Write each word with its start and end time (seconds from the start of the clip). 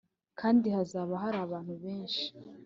kandi 0.39 0.65
hazaba 0.75 1.13
hari 1.23 1.37
abantu 1.45 1.73
benshi; 1.83 2.25